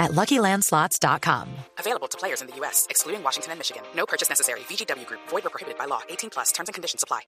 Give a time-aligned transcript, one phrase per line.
[0.00, 1.48] at LuckyLandSlots.com.
[1.78, 3.82] Available to players in the U.S., excluding Washington and Michigan.
[3.94, 4.60] No purchase necessary.
[4.60, 5.20] VGW Group.
[5.28, 6.00] Void or prohibited by law.
[6.08, 6.50] 18 plus.
[6.50, 7.20] Terms and conditions apply.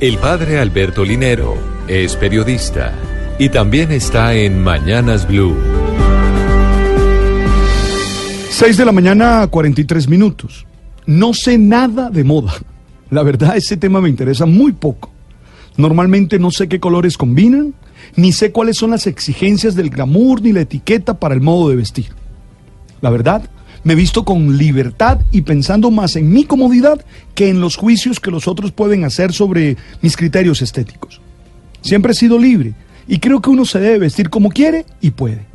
[0.00, 1.56] El padre Alberto Linero
[1.88, 2.94] es periodista
[3.36, 5.56] y también está en Mañanas Blue.
[8.50, 10.66] 6 de la mañana, 43 minutos.
[11.06, 12.54] No sé nada de moda.
[13.10, 15.10] La verdad, ese tema me interesa muy poco.
[15.76, 17.74] Normalmente no sé qué colores combinan,
[18.16, 21.76] ni sé cuáles son las exigencias del glamour ni la etiqueta para el modo de
[21.76, 22.06] vestir.
[23.00, 23.48] La verdad,
[23.84, 28.30] me visto con libertad y pensando más en mi comodidad que en los juicios que
[28.30, 31.20] los otros pueden hacer sobre mis criterios estéticos.
[31.80, 32.74] Siempre he sido libre
[33.06, 35.46] y creo que uno se debe vestir como quiere y puede.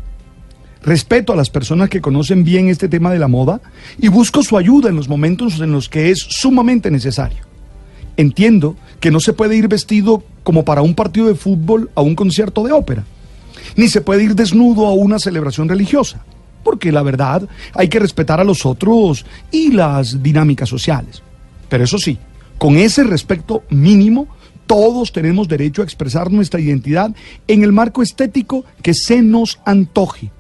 [0.82, 3.62] Respeto a las personas que conocen bien este tema de la moda
[3.98, 7.53] y busco su ayuda en los momentos en los que es sumamente necesario.
[8.18, 12.16] Entiendo que no se puede ir vestido como para un partido de fútbol a un
[12.16, 13.04] concierto de ópera,
[13.76, 16.24] ni se puede ir desnudo a una celebración religiosa,
[16.64, 21.24] porque la verdad hay que respetar a los otros y las dinámicas sociales.
[21.70, 22.20] Pero eso sí,
[22.58, 24.28] con ese respeto mínimo,
[24.68, 27.14] todos tenemos derecho a expresar nuestra identidad
[27.48, 30.32] en el marco estético que se nos antoje.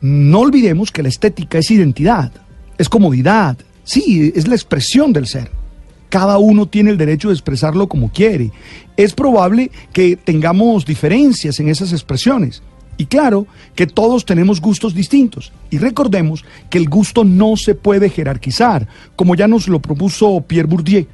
[0.00, 2.30] No olvidemos que la estética es identidad,
[2.78, 5.55] es comodidad, sí, es la expresión del ser.
[6.16, 8.50] Cada uno tiene el derecho de expresarlo como quiere.
[8.96, 12.62] Es probable que tengamos diferencias en esas expresiones.
[12.96, 15.52] Y claro que todos tenemos gustos distintos.
[15.68, 20.66] Y recordemos que el gusto no se puede jerarquizar, como ya nos lo propuso Pierre
[20.66, 21.06] Bourdieu.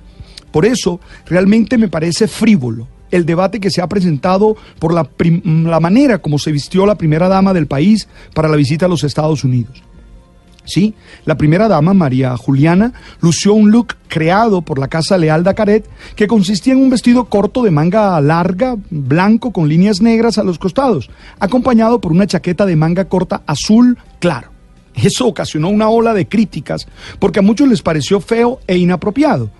[0.53, 5.11] Por eso, realmente me parece frívolo el debate que se ha presentado por la,
[5.45, 9.02] la, manera como se vistió la primera dama del país para la visita a los
[9.02, 9.83] Estados Unidos.
[10.64, 15.55] Sí, la primera dama, María Juliana, lució un look creado por la Casa Leal de
[15.55, 20.45] Caret que consistía en un vestido corto de manga larga, blanco con líneas negras a
[20.45, 24.50] los costados, acompañado por una chaqueta de manga corta azul claro.
[24.95, 26.86] Eso ocasionó una ola de críticas
[27.18, 29.50] porque a muchos les pareció feo e inapropiado.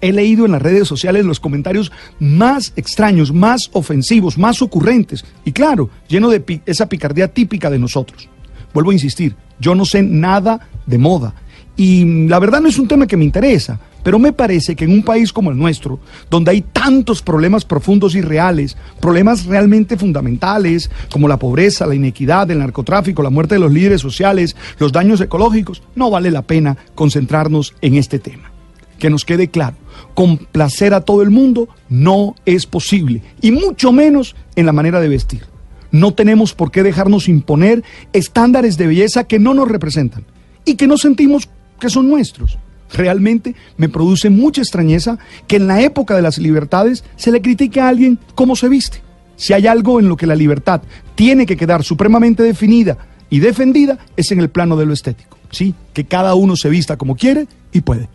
[0.00, 5.52] He leído en las redes sociales los comentarios más extraños, más ofensivos, más ocurrentes y
[5.52, 8.28] claro, lleno de esa picardía típica de nosotros.
[8.72, 11.34] Vuelvo a insistir, yo no sé nada de moda
[11.78, 14.90] y la verdad no es un tema que me interesa, pero me parece que en
[14.90, 20.90] un país como el nuestro, donde hay tantos problemas profundos y reales, problemas realmente fundamentales
[21.08, 25.20] como la pobreza, la inequidad, el narcotráfico, la muerte de los líderes sociales, los daños
[25.20, 28.50] ecológicos, no vale la pena concentrarnos en este tema.
[28.98, 29.76] Que nos quede claro,
[30.14, 35.08] complacer a todo el mundo no es posible, y mucho menos en la manera de
[35.08, 35.44] vestir.
[35.90, 37.82] No tenemos por qué dejarnos imponer
[38.12, 40.24] estándares de belleza que no nos representan
[40.64, 41.48] y que no sentimos
[41.80, 42.58] que son nuestros.
[42.92, 47.80] Realmente me produce mucha extrañeza que en la época de las libertades se le critique
[47.80, 49.02] a alguien cómo se viste.
[49.36, 50.82] Si hay algo en lo que la libertad
[51.14, 52.98] tiene que quedar supremamente definida
[53.30, 55.38] y defendida es en el plano de lo estético.
[55.50, 58.08] Sí, que cada uno se vista como quiere y puede.